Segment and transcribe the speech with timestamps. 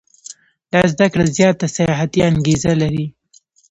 [0.71, 3.05] دا زده کړه زیاته سیاحتي انګېزه لري.